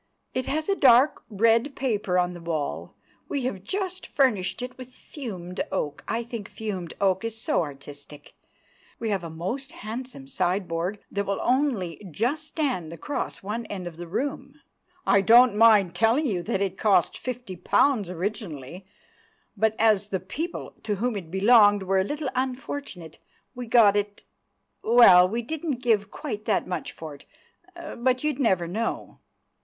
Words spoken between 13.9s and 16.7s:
the room. I don't mind telling you that